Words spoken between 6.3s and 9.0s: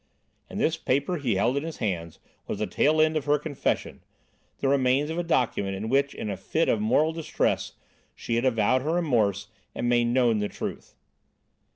a fit of moral distress she had avowed her